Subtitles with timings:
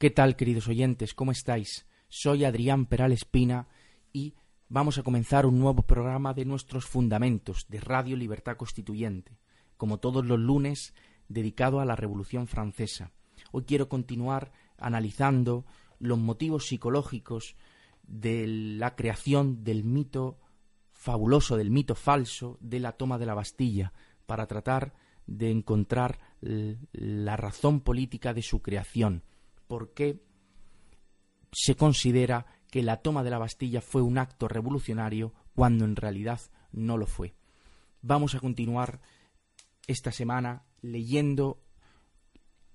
[0.00, 1.12] ¿Qué tal, queridos oyentes?
[1.12, 1.86] ¿Cómo estáis?
[2.08, 3.68] Soy Adrián Peral Espina
[4.14, 4.32] y
[4.70, 9.36] vamos a comenzar un nuevo programa de nuestros fundamentos de Radio Libertad Constituyente,
[9.76, 10.94] como todos los lunes,
[11.28, 13.12] dedicado a la Revolución Francesa.
[13.52, 15.66] Hoy quiero continuar analizando
[15.98, 17.54] los motivos psicológicos
[18.02, 20.38] de la creación del mito
[20.92, 23.92] fabuloso, del mito falso de la toma de la Bastilla,
[24.24, 24.94] para tratar
[25.26, 29.24] de encontrar la razón política de su creación
[29.70, 30.20] por qué
[31.52, 36.40] se considera que la toma de la Bastilla fue un acto revolucionario cuando en realidad
[36.72, 37.36] no lo fue.
[38.02, 39.00] Vamos a continuar
[39.86, 41.62] esta semana leyendo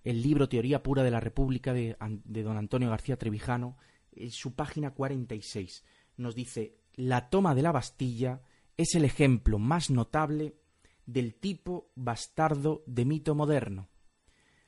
[0.06, 3.76] el libro Teoría Pura de la República de, de don Antonio García Trevijano.
[4.14, 5.84] En su página 46
[6.16, 8.42] nos dice, la toma de la Bastilla
[8.78, 10.56] es el ejemplo más notable
[11.06, 13.90] del tipo bastardo de mito moderno.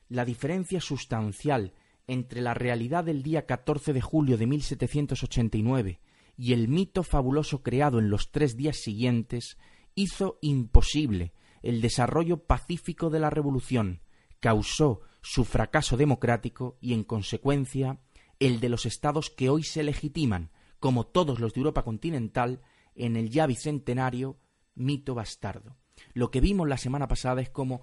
[0.10, 1.74] La diferencia sustancial
[2.08, 6.00] entre la realidad del día 14 de julio de 1789
[6.38, 9.58] y el mito fabuloso creado en los tres días siguientes
[9.96, 14.02] hizo imposible el desarrollo pacífico de la revolución,
[14.40, 18.00] causó su fracaso democrático y, en consecuencia,
[18.40, 22.62] el de los estados que hoy se legitiman, como todos los de Europa continental,
[22.96, 24.38] en el ya bicentenario
[24.76, 25.76] mito bastardo.
[26.14, 27.82] Lo que vimos la semana pasada es cómo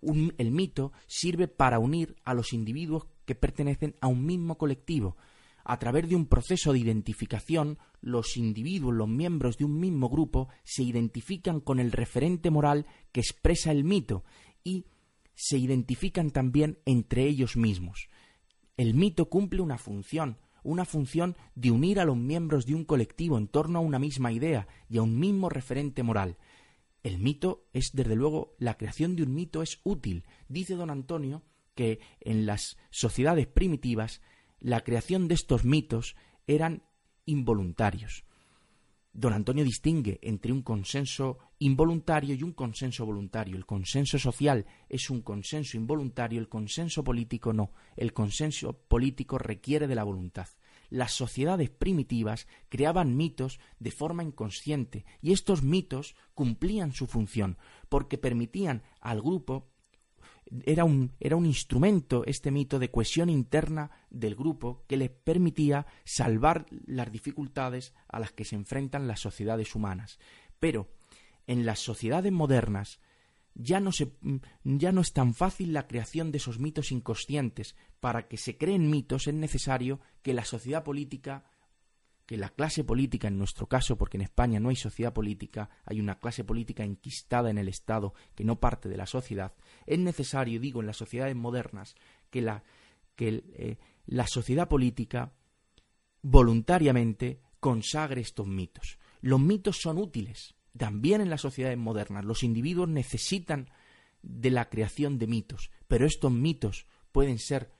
[0.00, 5.18] un, el mito sirve para unir a los individuos que pertenecen a un mismo colectivo.
[5.62, 10.48] A través de un proceso de identificación, los individuos, los miembros de un mismo grupo,
[10.64, 14.24] se identifican con el referente moral que expresa el mito
[14.64, 14.86] y
[15.34, 18.08] se identifican también entre ellos mismos.
[18.78, 23.36] El mito cumple una función, una función de unir a los miembros de un colectivo
[23.36, 26.38] en torno a una misma idea y a un mismo referente moral.
[27.02, 30.24] El mito es, desde luego, la creación de un mito es útil.
[30.48, 31.42] Dice don Antonio
[31.78, 34.20] que en las sociedades primitivas
[34.58, 36.16] la creación de estos mitos
[36.48, 36.82] eran
[37.24, 38.24] involuntarios.
[39.12, 43.56] Don Antonio distingue entre un consenso involuntario y un consenso voluntario.
[43.56, 47.70] El consenso social es un consenso involuntario, el consenso político no.
[47.96, 50.48] El consenso político requiere de la voluntad.
[50.90, 57.56] Las sociedades primitivas creaban mitos de forma inconsciente y estos mitos cumplían su función
[57.88, 59.68] porque permitían al grupo
[60.64, 65.86] era un, era un instrumento, este mito, de cohesión interna del grupo que les permitía
[66.04, 70.18] salvar las dificultades a las que se enfrentan las sociedades humanas.
[70.58, 70.88] Pero
[71.46, 73.00] en las sociedades modernas
[73.54, 74.12] ya no, se,
[74.64, 77.76] ya no es tan fácil la creación de esos mitos inconscientes.
[78.00, 81.44] Para que se creen mitos es necesario que la sociedad política
[82.28, 85.98] que la clase política, en nuestro caso, porque en España no hay sociedad política, hay
[85.98, 89.54] una clase política enquistada en el Estado que no parte de la sociedad,
[89.86, 91.94] es necesario, digo, en las sociedades modernas,
[92.28, 92.64] que la,
[93.16, 95.32] que, eh, la sociedad política
[96.20, 98.98] voluntariamente consagre estos mitos.
[99.22, 102.26] Los mitos son útiles, también en las sociedades modernas.
[102.26, 103.70] Los individuos necesitan
[104.20, 107.72] de la creación de mitos, pero estos mitos pueden ser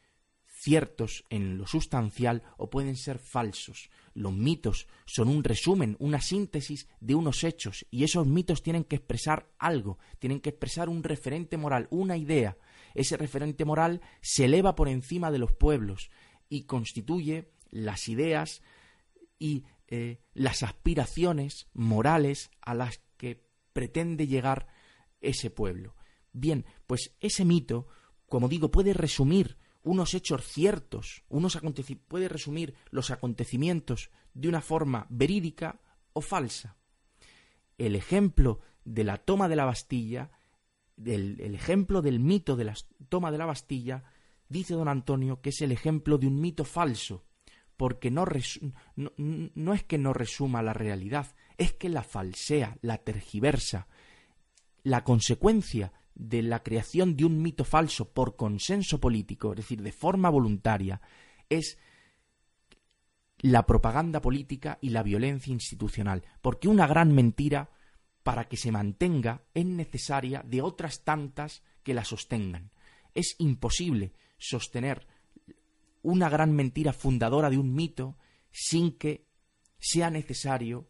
[0.61, 3.91] ciertos en lo sustancial o pueden ser falsos.
[4.15, 8.97] Los mitos son un resumen, una síntesis de unos hechos y esos mitos tienen que
[8.97, 12.57] expresar algo, tienen que expresar un referente moral, una idea.
[12.95, 16.11] Ese referente moral se eleva por encima de los pueblos
[16.49, 18.63] y constituye las ideas
[19.39, 23.01] y eh, las aspiraciones morales a las
[23.79, 24.67] pretende llegar
[25.21, 25.95] ese pueblo.
[26.33, 27.87] Bien, pues ese mito,
[28.29, 31.59] como digo, puede resumir unos hechos ciertos, unos
[32.09, 35.81] puede resumir los acontecimientos de una forma verídica
[36.13, 36.77] o falsa.
[37.79, 40.31] El ejemplo de la toma de la Bastilla,
[41.05, 42.75] el ejemplo del mito de la
[43.09, 44.05] toma de la Bastilla,
[44.49, 47.25] dice don Antonio que es el ejemplo de un mito falso,
[47.77, 48.25] porque no,
[48.97, 51.29] no, es que no resuma la realidad,
[51.59, 53.87] es que la falsea, la tergiversa.
[54.83, 59.93] La consecuencia de la creación de un mito falso por consenso político, es decir, de
[59.93, 61.01] forma voluntaria,
[61.49, 61.79] es
[63.39, 67.71] la propaganda política y la violencia institucional, porque una gran mentira,
[68.25, 72.73] para que se mantenga, es necesaria de otras tantas que la sostengan.
[73.15, 75.07] Es imposible sostener
[76.03, 78.19] una gran mentira fundadora de un mito
[78.51, 79.27] sin que
[79.79, 80.89] sea necesario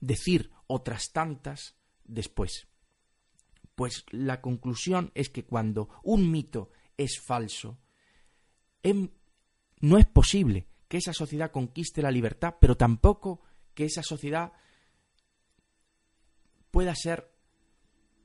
[0.00, 2.69] decir otras tantas después.
[3.80, 6.68] Pues la conclusión es que cuando un mito
[6.98, 7.78] es falso,
[8.82, 9.08] em,
[9.80, 13.40] no es posible que esa sociedad conquiste la libertad, pero tampoco
[13.72, 14.52] que esa sociedad
[16.70, 17.32] pueda ser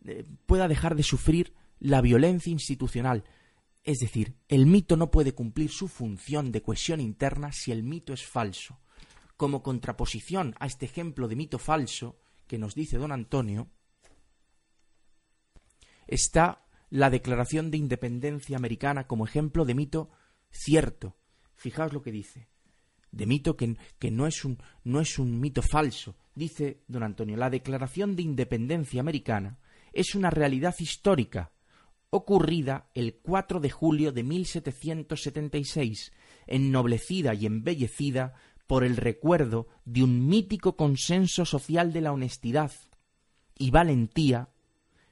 [0.05, 3.23] eh, pueda dejar de sufrir la violencia institucional,
[3.85, 8.11] es decir, el mito no puede cumplir su función de cohesión interna si el mito
[8.11, 8.81] es falso.
[9.37, 13.69] Como contraposición a este ejemplo de mito falso que nos dice don Antonio,
[16.07, 20.09] está la Declaración de Independencia Americana como ejemplo de mito
[20.49, 21.15] cierto.
[21.55, 22.47] Fijaos lo que dice.
[23.11, 26.15] De mito que, que no, es un, no es un mito falso.
[26.33, 29.57] Dice don Antonio, la Declaración de Independencia Americana
[29.93, 31.51] es una realidad histórica
[32.09, 36.13] ocurrida el 4 de julio de 1776,
[36.47, 38.35] ennoblecida y embellecida
[38.67, 42.71] por el recuerdo de un mítico consenso social de la honestidad
[43.57, 44.49] y valentía,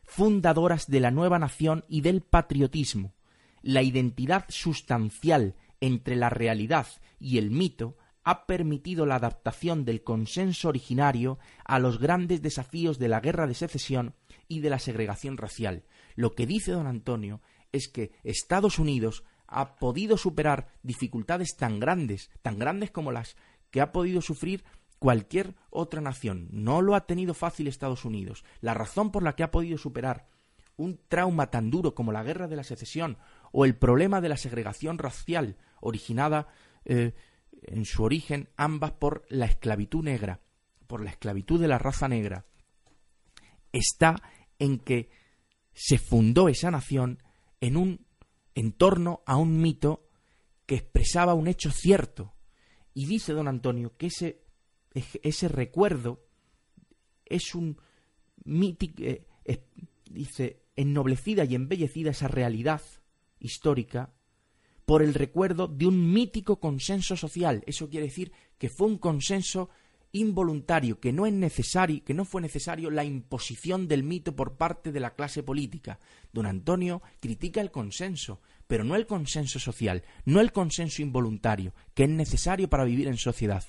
[0.03, 3.13] fundadoras de la nueva nación y del patriotismo,
[3.61, 6.87] la identidad sustancial entre la realidad
[7.19, 13.09] y el mito ha permitido la adaptación del consenso originario a los grandes desafíos de
[13.09, 14.15] la guerra de secesión
[14.47, 15.83] y de la segregación racial,
[16.15, 17.41] lo que dice don Antonio
[17.71, 23.35] es que Estados Unidos ha podido superar dificultades tan grandes, tan grandes como las
[23.71, 24.63] que ha podido sufrir
[25.03, 26.47] cualquier otra nación.
[26.51, 28.45] No lo ha tenido fácil Estados Unidos.
[28.61, 30.29] La razón por la que ha podido superar
[30.77, 33.17] un trauma tan duro como la guerra de la secesión
[33.51, 36.47] o el problema de la segregación racial originada
[36.85, 37.11] eh,
[37.63, 40.39] en su origen ambas por la esclavitud negra,
[40.87, 42.45] por la esclavitud de la raza negra,
[43.73, 44.15] está
[44.57, 45.09] en que
[45.73, 47.21] se fundó esa nación
[47.59, 48.05] en un
[48.55, 50.07] en torno a un mito
[50.65, 52.35] que expresaba un hecho cierto.
[52.93, 54.42] Y dice don Antonio que ese,
[54.93, 56.25] ese recuerdo
[57.25, 57.77] es un
[58.43, 59.25] mítico, eh,
[60.09, 62.81] dice, ennoblecida y embellecida esa realidad
[63.39, 64.13] histórica
[64.85, 67.63] por el recuerdo de un mítico consenso social.
[67.65, 69.69] Eso quiere decir que fue un consenso
[70.11, 74.91] involuntario, que no es necesario, que no fue necesario la imposición del mito por parte
[74.91, 75.99] de la clase política.
[76.31, 82.03] Don Antonio critica el consenso, pero no el consenso social, no el consenso involuntario, que
[82.03, 83.63] es necesario para vivir en sociedad.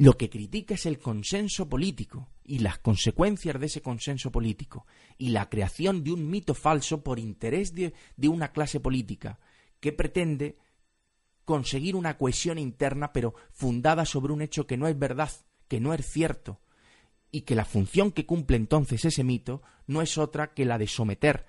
[0.00, 4.86] Lo que critica es el consenso político y las consecuencias de ese consenso político
[5.18, 7.92] y la creación de un mito falso por interés de,
[8.26, 9.38] una clase política
[9.78, 10.56] que pretende
[11.44, 15.30] conseguir una cohesión interna, pero fundada sobre un hecho que no es verdad,
[15.68, 16.62] que no es cierto,
[17.30, 20.86] y que la función que cumple entonces ese mito no es otra que la de
[20.86, 21.44] someter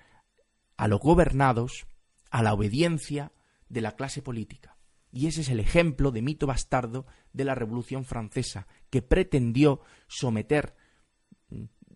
[0.76, 1.86] a los gobernados
[2.30, 3.32] a la obediencia
[3.70, 4.71] de la clase política.
[5.12, 10.74] Y ese es el ejemplo de mito bastardo de la Revolución Francesa, que pretendió someter,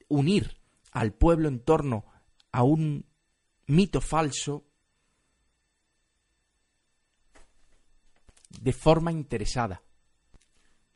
[0.08, 0.58] unir
[0.92, 2.04] al pueblo en torno
[2.52, 3.06] a un
[3.66, 4.66] mito falso
[8.60, 9.82] de forma interesada.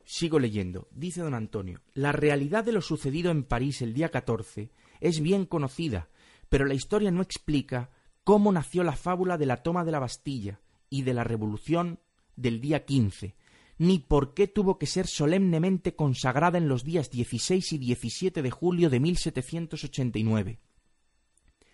[0.04, 0.88] Sigo leyendo.
[0.90, 5.46] Dice don Antonio, la realidad de lo sucedido en París el día 14 es bien
[5.46, 6.10] conocida,
[6.48, 7.90] pero la historia no explica
[8.24, 10.60] cómo nació la fábula de la toma de la Bastilla
[10.90, 12.00] y de la revolución
[12.40, 13.35] del día 15,
[13.78, 18.50] ni por qué tuvo que ser solemnemente consagrada en los días 16 y 17 de
[18.50, 20.59] julio de 1789.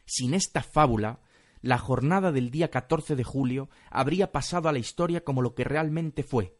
[0.04, 1.20] Sin esta fábula,
[1.62, 5.64] la jornada del día 14 de julio habría pasado a la historia como lo que
[5.64, 6.56] realmente fue.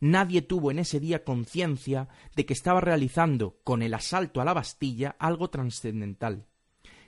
[0.00, 4.54] Nadie tuvo en ese día conciencia de que estaba realizando con el asalto a la
[4.54, 6.46] Bastilla algo trascendental.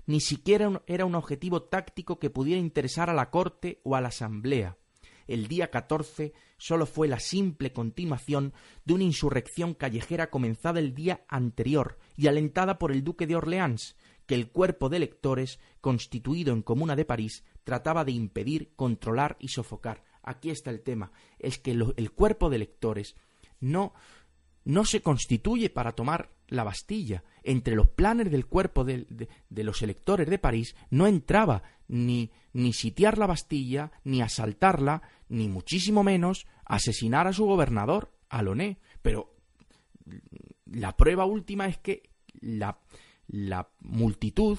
[0.06, 4.08] Ni siquiera era un objetivo táctico que pudiera interesar a la corte o a la
[4.08, 4.76] asamblea.
[5.26, 8.52] El día 14 solo fue la simple continuación
[8.84, 13.96] de una insurrección callejera comenzada el día anterior y alentada por el duque de Orleans,
[14.26, 19.48] que el cuerpo de electores, constituido en Comuna de París, trataba de impedir, controlar y
[19.48, 20.04] sofocar.
[20.22, 23.16] Aquí está el tema, es que el cuerpo de electores
[23.60, 23.94] no,
[24.64, 27.24] no se constituye para tomar la Bastilla.
[27.42, 29.06] Entre los planes del cuerpo de,
[29.50, 36.02] los electores de París no entraba ni, ni sitiar la Bastilla, ni asaltarla, ni muchísimo
[36.02, 38.78] menos asesinar a su gobernador, Aloné.
[39.02, 39.34] Pero
[40.66, 42.78] la prueba última es que la,
[43.26, 44.58] la multitud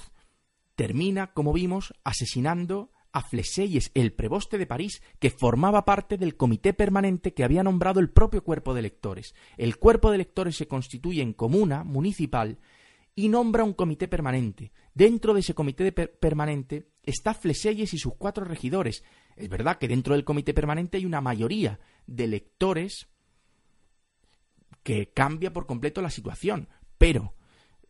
[0.76, 6.74] termina, como vimos, asesinando a Fleselles, el preboste de París, que formaba parte del comité
[6.74, 9.36] permanente que había nombrado el propio cuerpo de electores.
[9.56, 12.58] El cuerpo de electores se constituye en comuna municipal
[13.16, 14.72] y nombra un comité permanente.
[14.96, 19.04] Dentro de ese comité permanente está Fleselles y sus cuatro regidores.
[19.36, 23.08] Es verdad que dentro del comité permanente hay una mayoría de electores
[24.82, 26.68] que cambia por completo la situación,
[26.98, 27.36] pero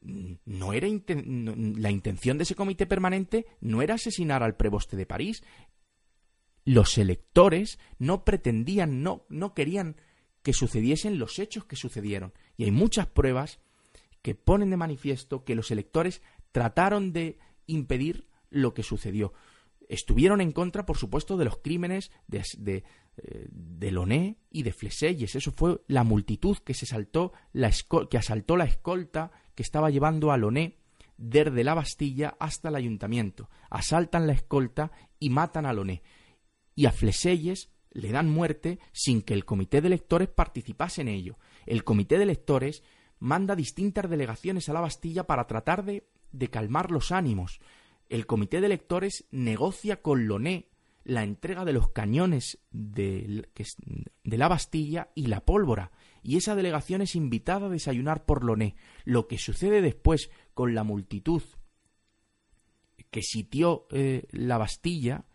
[0.03, 5.43] no era la intención de ese comité permanente no era asesinar al preboste de París.
[6.65, 9.95] Los electores no pretendían, no, no querían
[10.43, 12.33] que sucediesen los hechos que sucedieron.
[12.57, 13.59] Y hay muchas pruebas
[14.21, 19.33] que ponen de manifiesto que los electores trataron de impedir lo que sucedió.
[19.89, 22.83] Estuvieron en contra, por supuesto, de los crímenes de,
[23.15, 25.35] de Loné y de Fleselles.
[25.35, 27.71] Eso fue la multitud que se saltó, la
[28.09, 30.77] que asaltó la escolta que estaba llevando a Loné
[31.17, 33.49] desde la Bastilla hasta el ayuntamiento.
[33.69, 36.01] Asaltan la escolta y matan a Loné.
[36.75, 41.37] Y a Fleselles le dan muerte sin que el comité de electores participase en ello.
[41.65, 42.83] El comité de electores
[43.19, 47.59] manda distintas delegaciones a la Bastilla para tratar de, de calmar los ánimos.
[48.09, 50.72] El comité de electores negocia con Loné
[51.03, 53.47] la entrega de los cañones de,
[54.23, 55.91] la Bastilla y la pólvora,
[56.21, 58.75] y esa delegación es invitada a desayunar por Loné.
[59.03, 61.43] Lo que sucede después con la multitud
[63.11, 65.25] que sitió eh, la Bastilla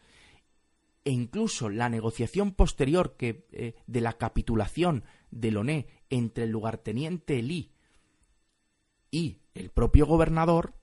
[1.04, 7.38] e incluso la negociación posterior que, eh, de la capitulación de Loné entre el lugarteniente
[7.38, 7.72] Elí
[9.10, 10.74] y el propio gobernador,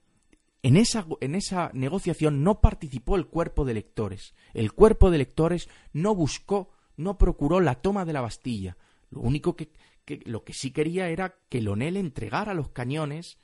[0.66, 4.34] en esa, en esa negociación no participó el cuerpo de electores.
[4.52, 8.76] El cuerpo de electores no buscó, no procuró la toma de la Bastilla.
[9.10, 9.70] Lo único que,
[10.04, 13.38] que lo que sí quería era que Lonel entregara los cañones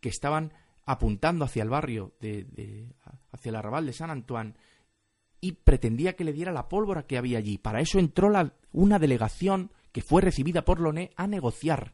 [0.00, 0.52] que estaban
[0.84, 2.88] apuntando hacia el barrio, de,
[3.30, 4.54] hacia el arrabal de San Antoine,
[5.40, 7.56] y pretendía que le diera la pólvora que había allí.
[7.56, 11.93] Para eso entró la, una delegación que fue recibida por Loné a negociar.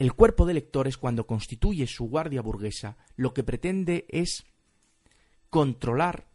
[0.00, 4.46] El cuerpo de electores, cuando constituye su guardia burguesa, lo que pretende es
[5.50, 6.26] controlar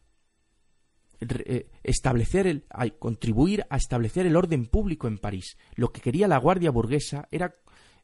[1.19, 2.67] eh, establecer el,
[2.99, 5.57] contribuir a establecer el orden público en París.
[5.73, 7.55] Lo que quería la Guardia burguesa era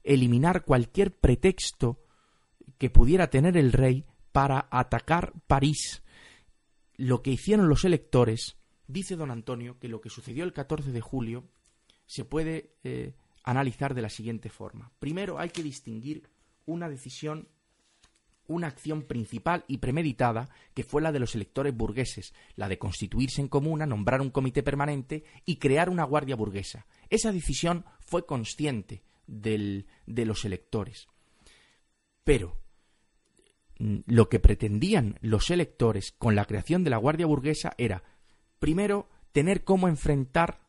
[0.04, 2.00] eliminar cualquier pretexto
[2.80, 6.02] que pudiera tener el rey para atacar París.
[6.96, 11.02] Lo que hicieron los electores, dice don Antonio, que lo que sucedió el 14 de
[11.02, 11.44] julio
[12.08, 14.92] se puede eh, analizar de la siguiente forma.
[15.00, 16.30] Primero hay que distinguir
[16.66, 17.48] una decisión
[18.48, 23.42] una acción principal y premeditada que fue la de los electores burgueses, la de constituirse
[23.42, 26.86] en comuna, nombrar un comité permanente y crear una guardia burguesa.
[27.10, 31.08] Esa decisión fue consciente de los electores.
[32.24, 32.58] Pero
[33.80, 38.04] mm, lo que pretendían los electores con la creación de la guardia burguesa era,
[38.60, 40.60] primero, tener cómo enfrentar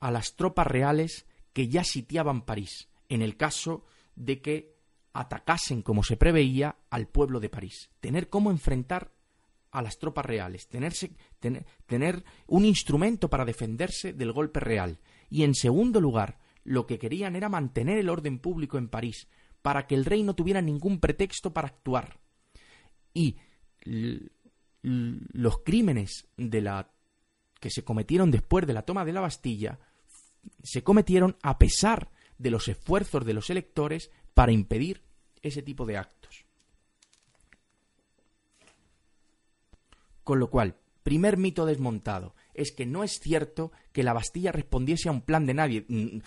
[0.00, 4.74] a las tropas reales que ya sitiaban París, en el caso de que
[5.14, 7.88] atacasen, como se preveía, al pueblo de París.
[8.00, 9.12] Tener cómo enfrentar
[9.70, 15.00] a las tropas reales, tener, un instrumento para defenderse del golpe real.
[15.30, 19.28] Y en segundo lugar, lo que querían era mantener el orden público en París,
[19.62, 22.20] para que el rey no tuviera ningún pretexto para actuar.
[23.12, 23.36] Y
[24.82, 26.90] los crímenes de la
[27.60, 29.78] que se cometieron después de la toma de la Bastilla
[30.62, 35.02] se cometieron a pesar de los esfuerzos de los electores para impedir
[35.42, 36.44] ese tipo de actos.
[40.24, 45.08] Con lo cual, primer mito desmontado, es que no es cierto que la Bastilla respondiese
[45.08, 46.18] a un plan de nadie, mm,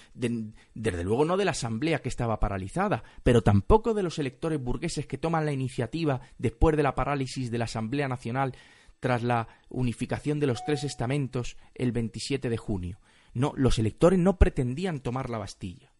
[0.75, 5.07] desde luego no de la Asamblea que estaba paralizada, pero tampoco de los electores burgueses
[5.07, 8.55] que toman la iniciativa después de la parálisis de la Asamblea Nacional
[8.99, 12.99] tras la unificación de los tres estamentos el 27 de junio.
[13.33, 15.93] No, los electores no pretendían tomar la Bastilla.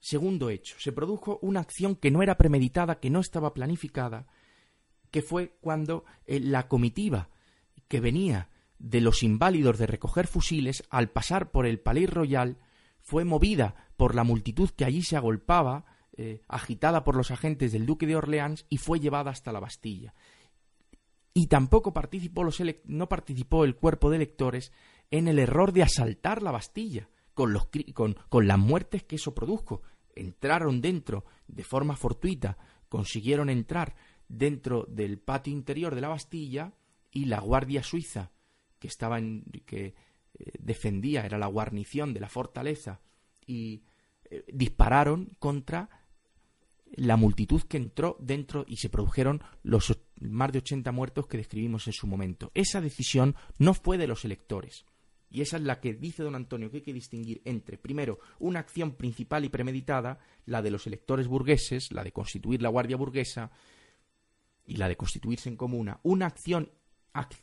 [0.00, 4.26] Segundo hecho, se produjo una acción que no era premeditada, que no estaba planificada,
[5.10, 7.30] que fue cuando eh, la comitiva
[7.88, 12.58] que venía de los inválidos de recoger fusiles, al pasar por el Palais Royal,
[13.00, 15.86] fue movida por la multitud que allí se agolpaba,
[16.16, 20.14] eh, agitada por los agentes del duque de Orleans, y fue llevada hasta la Bastilla.
[21.38, 24.72] Y tampoco participó los no participó el cuerpo de electores
[25.08, 29.36] en el error de asaltar la Bastilla, con, los, con, con las muertes que eso
[29.36, 29.82] produjo.
[30.16, 33.94] Entraron dentro de forma fortuita, consiguieron entrar
[34.26, 36.72] dentro del patio interior de la Bastilla
[37.12, 38.32] y la Guardia Suiza,
[38.80, 39.94] que estaba en, que
[40.34, 43.00] eh, defendía, era la guarnición de la fortaleza,
[43.46, 43.84] y
[44.28, 45.88] eh, dispararon contra
[46.96, 49.88] la multitud que entró dentro y se produjeron los
[50.20, 52.50] más de 80 muertos que describimos en su momento.
[52.54, 54.84] Esa decisión no fue de los electores.
[55.30, 58.60] Y esa es la que dice don Antonio que hay que distinguir entre, primero, una
[58.60, 63.50] acción principal y premeditada, la de los electores burgueses, la de constituir la Guardia Burguesa
[64.64, 66.70] y la de constituirse en comuna, una acción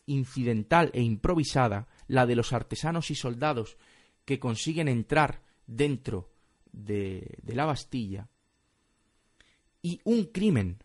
[0.05, 3.77] incidental e improvisada, la de los artesanos y soldados
[4.23, 6.31] que consiguen entrar dentro
[6.71, 8.29] de, de la Bastilla,
[9.81, 10.79] y un crimen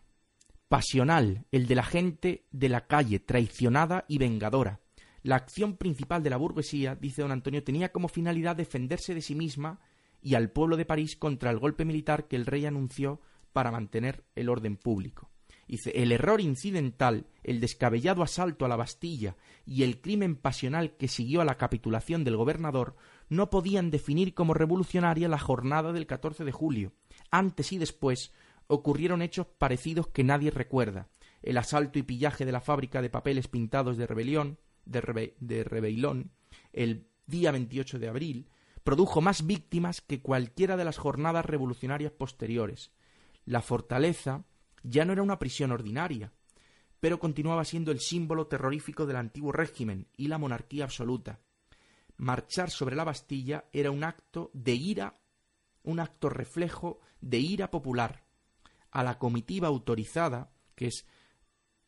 [0.71, 4.79] pasional, el de la gente de la calle, traicionada y vengadora.
[5.21, 9.35] La acción principal de la burguesía, dice don Antonio, tenía como finalidad defenderse de sí
[9.35, 9.81] misma
[10.21, 13.19] y al pueblo de París contra el golpe militar que el rey anunció
[13.51, 15.29] para mantener el orden público.
[15.67, 19.35] Dice, el error incidental, el descabellado asalto a la Bastilla
[19.65, 22.95] y el crimen pasional que siguió a la capitulación del gobernador
[23.27, 26.93] no podían definir como revolucionaria la jornada del 14 de julio.
[27.29, 28.31] Antes y después
[28.71, 31.09] ocurrieron hechos parecidos que nadie recuerda.
[31.41, 36.31] El asalto y pillaje de la fábrica de papeles pintados de rebelión, de, Rebeilón,
[36.71, 38.49] el día 28 de abril,
[38.83, 42.91] produjo más víctimas que cualquiera de las jornadas revolucionarias posteriores.
[43.45, 44.45] La fortaleza
[44.83, 46.31] ya no era una prisión ordinaria,
[46.99, 51.41] pero continuaba siendo el símbolo terrorífico del antiguo régimen y la monarquía absoluta.
[52.17, 55.19] Marchar sobre la Bastilla era un acto de ira,
[55.83, 58.20] un acto reflejo de ira popular.
[58.91, 61.07] A la comitiva autorizada, que es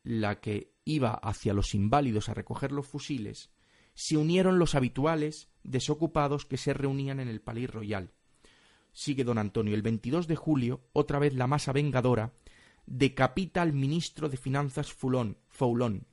[0.02, 3.50] la que iba hacia los inválidos a recoger los fusiles,
[3.94, 8.12] se unieron los habituales desocupados que se reunían en el Palais Royal.
[8.92, 9.74] Sigue don Antonio.
[9.74, 12.32] El 22 de julio, otra vez la masa vengadora
[12.86, 16.06] decapita al ministro de Finanzas Foulon, Foulon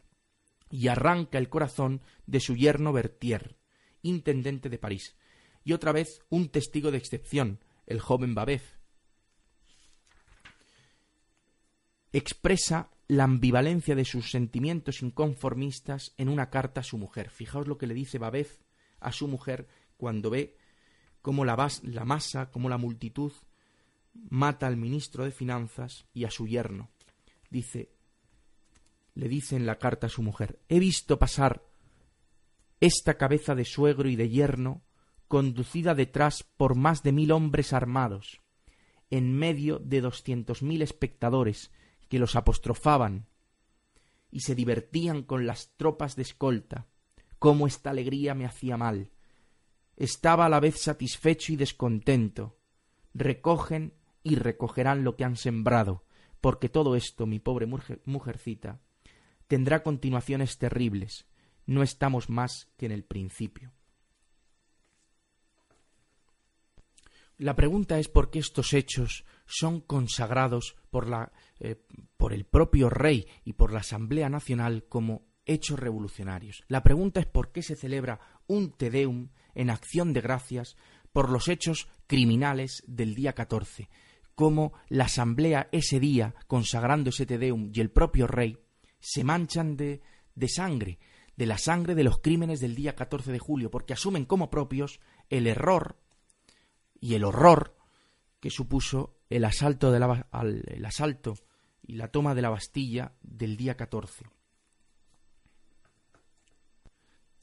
[0.70, 3.58] y arranca el corazón de su yerno Berthier,
[4.02, 5.18] intendente de París,
[5.64, 8.81] y otra vez un testigo de excepción, el joven Babeuf.
[12.14, 17.30] Expresa la ambivalencia de sus sentimientos inconformistas en una carta a su mujer.
[17.30, 18.60] Fijaos lo que le dice Babeuf
[19.00, 20.58] a su mujer cuando ve
[21.22, 23.32] cómo la, la masa, cómo la multitud
[24.30, 26.90] mata al ministro de Finanzas y a su yerno.
[27.50, 27.92] Dice,
[29.14, 31.66] le dice en la carta a su mujer, he visto pasar
[32.80, 34.84] esta cabeza de suegro y de yerno
[35.28, 38.42] conducida detrás por más de mil hombres armados,
[39.10, 41.72] en medio de doscientos mil espectadores
[42.12, 43.26] que los apostrofaban
[44.32, 46.86] y se divertían con las tropas de escolta.
[47.40, 49.12] Cómo esta alegría me hacía mal.
[49.96, 52.60] Estaba a la vez satisfecho y descontento.
[53.14, 53.94] Recogen
[54.24, 56.04] y recogerán lo que han sembrado,
[56.42, 57.66] porque todo esto, mi pobre
[58.04, 58.82] mujercita,
[59.48, 61.28] tendrá continuaciones terribles.
[61.66, 63.72] No estamos más que en el principio.
[67.38, 71.32] La pregunta es por qué estos hechos son consagrados por, la,
[71.64, 71.76] eh,
[72.18, 76.64] por el propio rey y por la Asamblea Nacional como hechos revolucionarios.
[76.68, 80.76] La pregunta es por qué se celebra un Te Deum en acción de gracias
[81.14, 83.90] por los hechos criminales del día 14,
[84.34, 88.58] cómo la asamblea ese día, consagrando ese Tedeum, y el propio rey,
[89.00, 90.02] se manchan de,
[90.34, 90.98] de sangre,
[91.36, 95.00] de la sangre de los crímenes del día 14 de julio, porque asumen como propios
[95.30, 96.00] el error
[97.00, 97.78] y el horror
[98.40, 101.36] que supuso el asalto, de la, el asalto
[101.92, 104.24] y la toma de la Bastilla del día 14.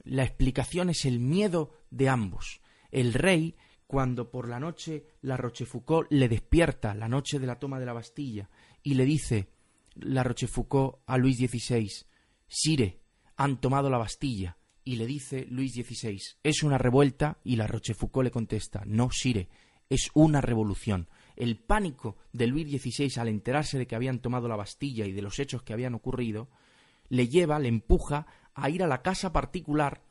[0.05, 2.63] La explicación es el miedo de ambos.
[2.91, 3.57] El rey
[3.87, 7.93] cuando por la noche la Rochefoucauld le despierta, la noche de la toma de la
[7.93, 8.49] Bastilla,
[8.83, 9.51] y le dice
[9.97, 11.91] la Rochefoucauld a Luis XVI,
[12.47, 13.03] Sire,
[13.37, 18.25] han tomado la Bastilla, y le dice Luis XVI, es una revuelta, y la Rochefoucauld
[18.25, 19.51] le contesta, no, Sire,
[19.91, 21.07] es una revolución.
[21.39, 25.23] El pánico de Luis XVI al enterarse de que habían tomado la Bastilla y de
[25.23, 26.49] los hechos que habían ocurrido,
[27.09, 30.03] le lleva, le empuja a ir a la casa particular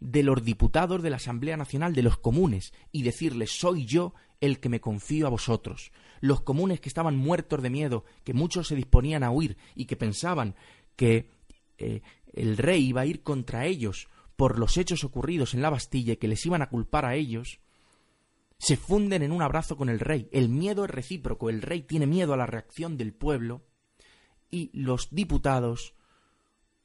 [0.00, 4.58] de los diputados de la Asamblea Nacional de los comunes y decirles soy yo el
[4.58, 5.92] que me confío a vosotros.
[6.20, 9.94] Los comunes que estaban muertos de miedo, que muchos se disponían a huir y que
[9.94, 10.56] pensaban
[10.96, 11.30] que
[11.78, 16.14] eh, el rey iba a ir contra ellos por los hechos ocurridos en la Bastilla
[16.14, 17.60] y que les iban a culpar a ellos,
[18.62, 20.28] se funden en un abrazo con el rey.
[20.30, 23.62] El miedo es recíproco, el rey tiene miedo a la reacción del pueblo
[24.52, 25.94] y los diputados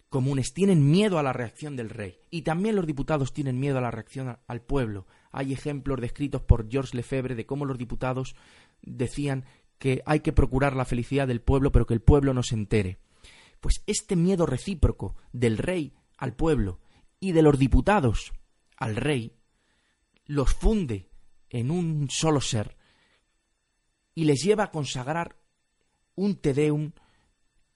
[0.10, 3.82] comunes tienen miedo a la reacción del rey y también los diputados tienen miedo a
[3.82, 5.06] la reacción al pueblo.
[5.32, 8.36] Hay ejemplos descritos por Georges Lefebvre de cómo los diputados
[8.82, 9.46] decían
[9.78, 12.98] que hay que procurar la felicidad del pueblo pero que el pueblo no se entere.
[13.60, 16.80] Pues este miedo recíproco del rey al pueblo
[17.20, 18.34] y de los diputados
[18.78, 19.36] al rey
[20.26, 21.07] los funde
[21.50, 22.76] en un solo ser
[24.16, 25.38] y les lleva a consagrar
[26.16, 26.92] un Tedeum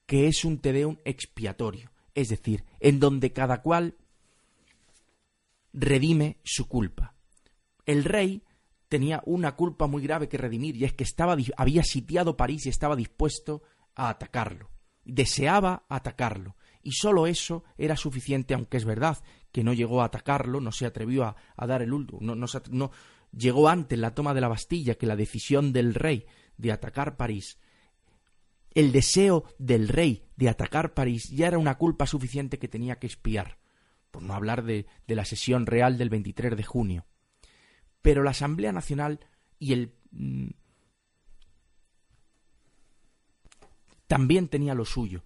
[0.06, 3.96] que es un Tedeum expiatorio, es decir, en donde cada cual
[5.74, 7.16] redime su culpa.
[7.86, 8.44] El rey
[8.90, 12.70] tenía una culpa muy grave que redimir y es que estaba, había sitiado París y
[12.70, 13.62] estaba dispuesto
[13.96, 14.70] a atacarlo.
[15.06, 19.18] Deseaba atacarlo y sólo eso era suficiente, aunque es verdad
[19.52, 22.92] que no llegó a atacarlo, no se atrevió a, dar el último, no, no,
[23.32, 26.26] llegó antes la toma de la Bastilla que la decisión del rey
[26.58, 27.58] de atacar París.
[28.74, 33.08] El deseo del rey de atacar París ya era una culpa suficiente que tenía que
[33.08, 33.58] espiar,
[34.12, 37.06] por no hablar de, la sesión real del 23 de junio.
[38.02, 39.20] Pero la Asamblea Nacional
[39.60, 40.50] y el mm,
[44.08, 45.24] también tenía lo suyo.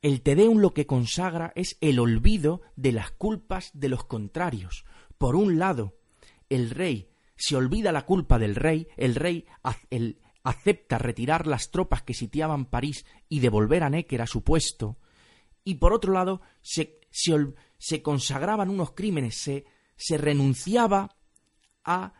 [0.00, 4.84] El Tedeum lo que consagra es el olvido de las culpas de los contrarios.
[5.18, 5.98] Por un lado,
[6.48, 9.46] el rey se olvida la culpa del rey, el rey
[10.42, 14.98] acepta retirar las tropas que sitiaban París y devolver a Néquer a su puesto,
[15.64, 21.16] y por otro lado se, se, consagraban unos crímenes, se, se renunciaba
[21.84, 22.12] a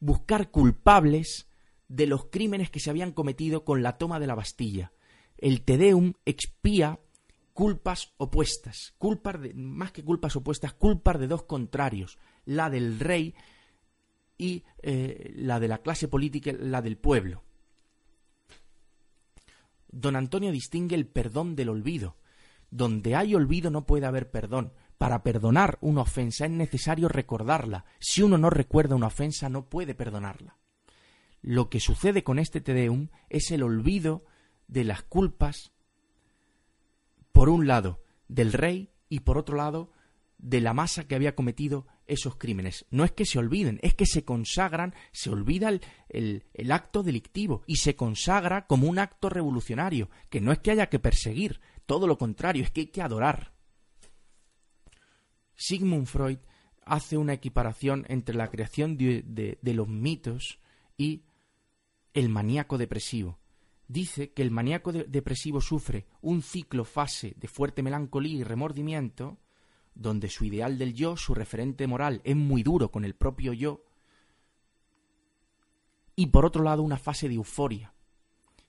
[0.00, 1.48] buscar culpables
[1.88, 4.92] de los crímenes que se habían cometido con la toma de la Bastilla.
[5.38, 6.98] El Tedeum expía
[7.52, 13.34] culpas opuestas, culpas de, más que culpas opuestas, culpas de dos contrarios, la del rey
[14.38, 17.42] y eh, la de la clase política, la del pueblo.
[19.88, 22.16] Don Antonio distingue el perdón del olvido.
[22.70, 24.72] Donde hay olvido no puede haber perdón.
[24.98, 27.84] Para perdonar una ofensa es necesario recordarla.
[27.98, 30.58] Si uno no recuerda una ofensa no puede perdonarla.
[31.42, 34.24] Lo que sucede con este Tedeum es el olvido
[34.68, 35.72] de las culpas
[37.32, 39.92] por un lado del rey y por otro lado
[40.38, 42.86] de la masa que había cometido esos crímenes.
[42.90, 45.68] No es que se olviden, es que se consagran, se olvida
[46.08, 50.70] el, el, acto delictivo y se consagra como un acto revolucionario, que no es que
[50.70, 53.54] haya que perseguir, todo lo contrario, es que hay que adorar.
[55.54, 56.38] Sigmund Freud
[56.84, 60.60] hace una equiparación entre la creación de los mitos
[60.96, 61.24] y
[62.14, 63.38] el maníaco depresivo
[63.88, 69.38] dice que el maníaco depresivo sufre un ciclo fase de fuerte melancolía y remordimiento,
[69.96, 73.82] donde su ideal del yo, su referente moral, es muy duro con el propio yo,
[76.14, 77.94] y por otro lado una fase de euforia,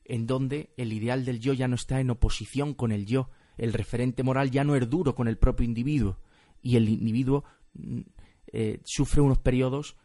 [0.06, 3.74] en donde el ideal del yo ya no está en oposición con el yo, el
[3.74, 6.18] referente moral ya no es duro con el propio individuo,
[6.62, 8.00] y el individuo mm,
[8.48, 9.98] eh, sufre unos periodos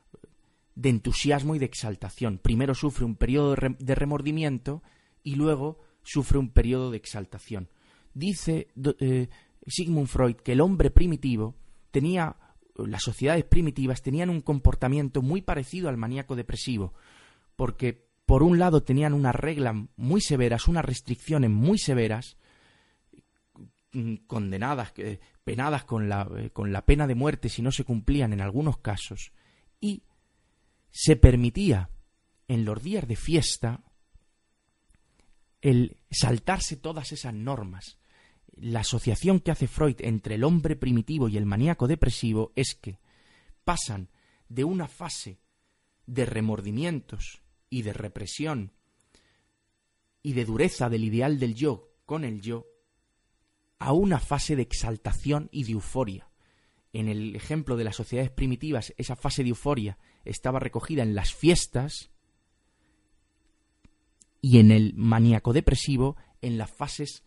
[0.74, 2.38] de entusiasmo y de exaltación.
[2.38, 4.82] Primero sufre un periodo de remordimiento
[5.22, 7.68] y luego sufre un periodo de exaltación.
[8.14, 9.28] Dice eh,
[9.66, 11.54] Sigmund Freud que el hombre primitivo
[11.90, 12.36] tenía,
[12.76, 16.94] las sociedades primitivas tenían un comportamiento muy parecido al maníaco depresivo,
[17.56, 22.36] porque por un lado tenían unas reglas muy severas, unas restricciones muy severas,
[23.92, 24.92] mm, condenadas,
[25.44, 28.78] penadas con la, eh, con la pena de muerte si no se cumplían en algunos
[28.78, 29.32] casos,
[29.80, 30.02] y
[30.90, 31.90] se permitía
[32.48, 33.82] en los días de fiesta
[35.60, 37.98] el saltarse todas esas normas.
[38.52, 42.98] La asociación que hace Freud entre el hombre primitivo y el maníaco depresivo es que
[43.64, 44.10] pasan
[44.48, 45.40] de una fase
[46.06, 48.72] de remordimientos y de represión
[50.22, 52.66] y de dureza del ideal del yo con el yo
[53.78, 56.28] a una fase de exaltación y de euforia.
[56.92, 61.32] En el ejemplo de las sociedades primitivas, esa fase de euforia estaba recogida en las
[61.34, 62.10] fiestas
[64.40, 67.24] y en el maníaco depresivo en las fases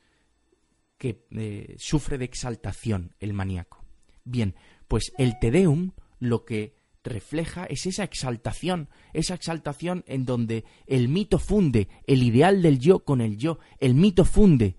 [0.98, 3.84] que eh, sufre de exaltación el maníaco.
[4.24, 4.56] Bien,
[4.88, 11.38] pues el Tedeum lo que refleja es esa exaltación, esa exaltación en donde el mito
[11.38, 14.76] funde el ideal del yo con el yo, el mito funde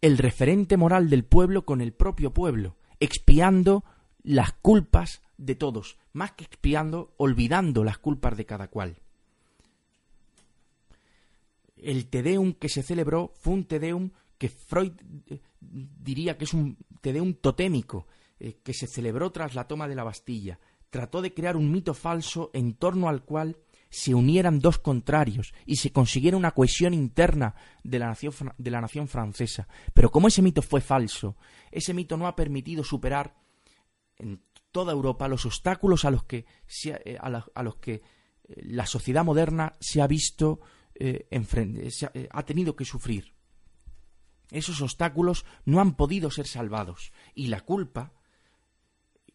[0.00, 3.84] el referente moral del pueblo con el propio pueblo, expiando
[4.22, 9.02] las culpas de todos, más que expiando, olvidando las culpas de cada cual
[11.76, 14.92] el Tedeum que se celebró fue un Tedeum que Freud
[15.28, 18.06] eh, diría que es un Tedeum totémico
[18.38, 20.58] eh, que se celebró tras la toma de la Bastilla.
[20.90, 23.56] Trató de crear un mito falso en torno al cual
[23.88, 28.80] se unieran dos contrarios y se consiguiera una cohesión interna de la, nación, de la
[28.80, 29.68] nación francesa.
[29.94, 31.36] Pero como ese mito fue falso,
[31.70, 33.36] ese mito no ha permitido superar
[34.18, 36.44] en toda Europa los obstáculos a los que,
[36.84, 38.02] eh, a, los que
[38.56, 40.60] la sociedad moderna se ha visto
[40.98, 43.34] eh, ha tenido que sufrir.
[44.50, 48.12] Esos obstáculos no han podido ser salvados y la culpa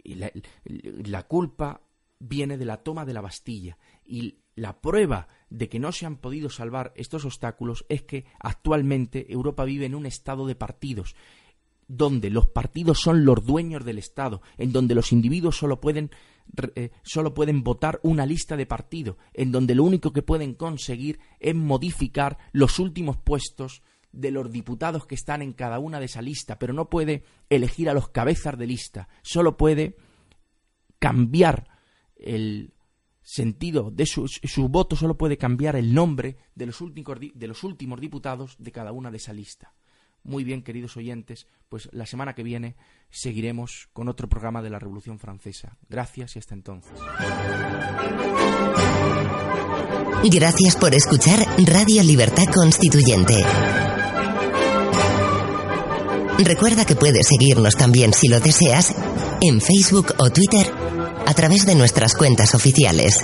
[0.03, 0.31] la,
[0.63, 1.81] la culpa
[2.19, 6.17] viene de la toma de la Bastilla y la prueba de que no se han
[6.17, 11.15] podido salvar estos obstáculos es que actualmente Europa vive en un estado de partidos
[11.87, 16.09] donde los partidos son los dueños del Estado, en donde los individuos solo pueden,
[16.75, 21.19] eh, solo pueden votar una lista de partido, en donde lo único que pueden conseguir
[21.39, 26.21] es modificar los últimos puestos de los diputados que están en cada una de esa
[26.21, 29.95] lista, pero no puede elegir a los cabezas de lista, solo puede
[30.99, 31.69] cambiar
[32.15, 32.73] el
[33.21, 37.63] sentido de su, su voto, solo puede cambiar el nombre de los, últimos, de los
[37.63, 39.73] últimos diputados de cada una de esa lista.
[40.23, 42.75] Muy bien, queridos oyentes, pues la semana que viene
[43.09, 45.77] seguiremos con otro programa de la Revolución Francesa.
[45.89, 46.91] Gracias y hasta entonces.
[50.23, 53.43] Gracias por escuchar Radio Libertad Constituyente.
[56.37, 58.93] Recuerda que puedes seguirnos también si lo deseas
[59.41, 60.71] en Facebook o Twitter
[61.25, 63.23] a través de nuestras cuentas oficiales.